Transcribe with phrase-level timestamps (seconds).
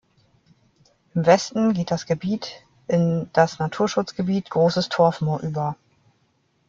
[1.13, 5.75] Im Westen geht das Gebiet in das Naturschutzgebiet Großes Torfmoor über.